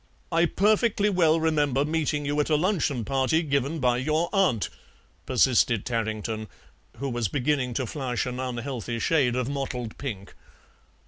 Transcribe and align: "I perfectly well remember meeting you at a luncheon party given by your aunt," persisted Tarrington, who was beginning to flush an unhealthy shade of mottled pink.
"I 0.31 0.47
perfectly 0.47 1.11
well 1.11 1.39
remember 1.39 1.85
meeting 1.85 2.25
you 2.25 2.39
at 2.39 2.49
a 2.49 2.55
luncheon 2.55 3.05
party 3.05 3.43
given 3.43 3.77
by 3.77 3.97
your 3.97 4.29
aunt," 4.33 4.67
persisted 5.27 5.85
Tarrington, 5.85 6.47
who 6.97 7.07
was 7.07 7.27
beginning 7.27 7.75
to 7.75 7.85
flush 7.85 8.25
an 8.25 8.39
unhealthy 8.39 8.97
shade 8.97 9.35
of 9.35 9.47
mottled 9.47 9.95
pink. 9.99 10.33